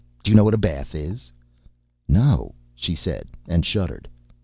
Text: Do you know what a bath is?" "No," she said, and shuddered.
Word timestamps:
Do 0.23 0.31
you 0.31 0.35
know 0.35 0.43
what 0.43 0.55
a 0.55 0.57
bath 0.57 0.95
is?" 0.95 1.31
"No," 2.07 2.55
she 2.73 2.95
said, 2.95 3.27
and 3.47 3.63
shuddered. 3.63 4.09